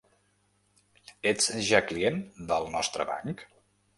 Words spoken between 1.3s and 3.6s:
Ets ja client del nostre blanc?